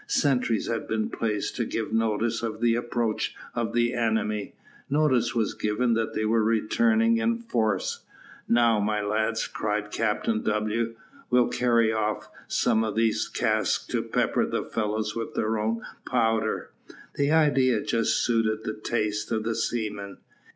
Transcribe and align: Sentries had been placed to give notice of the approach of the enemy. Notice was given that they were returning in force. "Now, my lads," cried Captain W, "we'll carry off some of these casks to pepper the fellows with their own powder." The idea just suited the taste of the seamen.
Sentries 0.07 0.65
had 0.67 0.87
been 0.87 1.11
placed 1.11 1.55
to 1.57 1.63
give 1.63 1.93
notice 1.93 2.41
of 2.41 2.59
the 2.59 2.73
approach 2.73 3.35
of 3.53 3.71
the 3.71 3.93
enemy. 3.93 4.55
Notice 4.89 5.35
was 5.35 5.53
given 5.53 5.93
that 5.93 6.15
they 6.15 6.25
were 6.25 6.41
returning 6.43 7.17
in 7.19 7.37
force. 7.37 8.03
"Now, 8.49 8.79
my 8.79 8.99
lads," 9.03 9.45
cried 9.45 9.91
Captain 9.91 10.41
W, 10.41 10.95
"we'll 11.29 11.49
carry 11.49 11.93
off 11.93 12.31
some 12.47 12.83
of 12.83 12.95
these 12.95 13.27
casks 13.27 13.85
to 13.93 14.01
pepper 14.01 14.47
the 14.47 14.63
fellows 14.63 15.15
with 15.15 15.35
their 15.35 15.59
own 15.59 15.83
powder." 16.03 16.71
The 17.13 17.29
idea 17.29 17.79
just 17.83 18.17
suited 18.25 18.63
the 18.63 18.73
taste 18.83 19.31
of 19.31 19.43
the 19.43 19.53
seamen. 19.53 20.17